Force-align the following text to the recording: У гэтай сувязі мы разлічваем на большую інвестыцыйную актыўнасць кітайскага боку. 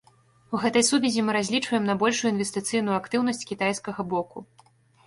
У 0.53 0.61
гэтай 0.63 0.85
сувязі 0.87 1.25
мы 1.27 1.35
разлічваем 1.37 1.85
на 1.91 1.95
большую 2.05 2.33
інвестыцыйную 2.33 2.95
актыўнасць 3.03 3.47
кітайскага 3.53 4.01
боку. 4.17 4.51